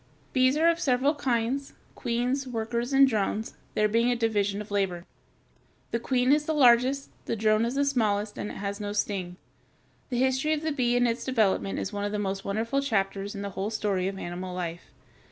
[0.33, 5.05] ]Bees are of several kinds, queens, workers, and drones, there being a division of labor.
[5.91, 9.37] The queen is the largest, the drone is the smallest, and it has no sting.
[10.09, 13.35] The history of the bee and its development is one of the most wonderful chapters
[13.35, 14.85] in the whole story of animal life.